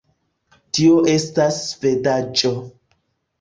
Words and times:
Tio 0.77 0.95
estas 1.15 1.59
svedaĵo 1.67 2.55